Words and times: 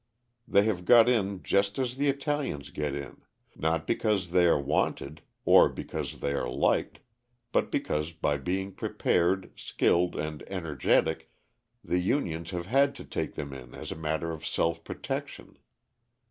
They 0.47 0.63
have 0.63 0.85
got 0.85 1.07
in 1.07 1.43
just 1.43 1.77
as 1.77 1.95
the 1.97 2.09
Italians 2.09 2.71
get 2.71 2.95
in, 2.95 3.21
not 3.55 3.85
because 3.85 4.31
they 4.31 4.47
are 4.47 4.59
wanted, 4.59 5.21
or 5.45 5.69
because 5.69 6.21
they 6.21 6.33
are 6.33 6.49
liked, 6.49 7.01
but 7.51 7.69
because 7.69 8.11
by 8.11 8.37
being 8.37 8.73
prepared, 8.73 9.51
skilled, 9.55 10.15
and 10.15 10.41
energetic, 10.47 11.29
the 11.83 11.99
unions 11.99 12.49
have 12.49 12.65
had 12.65 12.95
to 12.95 13.05
take 13.05 13.35
them 13.35 13.53
in 13.53 13.75
as 13.75 13.91
a 13.91 13.95
matter 13.95 14.31
of 14.31 14.43
self 14.43 14.83
protection. 14.83 15.59